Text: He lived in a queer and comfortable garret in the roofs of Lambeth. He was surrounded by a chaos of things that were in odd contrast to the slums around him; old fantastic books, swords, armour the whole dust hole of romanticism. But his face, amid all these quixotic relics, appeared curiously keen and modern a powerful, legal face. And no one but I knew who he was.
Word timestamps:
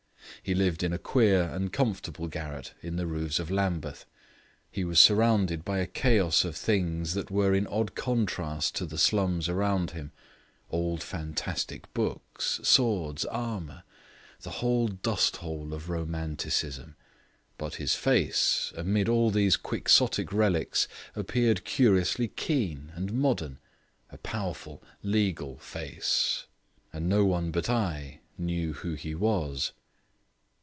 He 0.43 0.55
lived 0.55 0.81
in 0.81 0.91
a 0.91 0.97
queer 0.97 1.43
and 1.43 1.71
comfortable 1.71 2.27
garret 2.27 2.73
in 2.81 2.95
the 2.95 3.05
roofs 3.05 3.37
of 3.37 3.51
Lambeth. 3.51 4.07
He 4.71 4.83
was 4.83 4.99
surrounded 4.99 5.63
by 5.63 5.77
a 5.77 5.85
chaos 5.85 6.43
of 6.43 6.55
things 6.55 7.13
that 7.13 7.29
were 7.29 7.53
in 7.53 7.67
odd 7.67 7.93
contrast 7.93 8.73
to 8.77 8.87
the 8.87 8.97
slums 8.97 9.47
around 9.47 9.91
him; 9.91 10.11
old 10.71 11.03
fantastic 11.03 11.93
books, 11.93 12.59
swords, 12.63 13.23
armour 13.25 13.83
the 14.41 14.49
whole 14.49 14.87
dust 14.87 15.37
hole 15.37 15.75
of 15.75 15.91
romanticism. 15.91 16.95
But 17.59 17.75
his 17.75 17.93
face, 17.93 18.73
amid 18.75 19.07
all 19.07 19.29
these 19.29 19.55
quixotic 19.57 20.33
relics, 20.33 20.87
appeared 21.15 21.65
curiously 21.65 22.27
keen 22.29 22.91
and 22.95 23.13
modern 23.13 23.59
a 24.09 24.17
powerful, 24.17 24.81
legal 25.03 25.59
face. 25.59 26.47
And 26.91 27.07
no 27.07 27.25
one 27.25 27.51
but 27.51 27.69
I 27.69 28.21
knew 28.39 28.73
who 28.73 28.93
he 28.95 29.13
was. 29.13 29.73